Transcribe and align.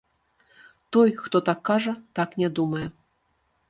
Той, 0.91 1.09
хто 1.23 1.37
так 1.47 1.59
кажа, 1.71 1.93
так 2.15 2.29
не 2.43 2.47
думае. 2.61 2.87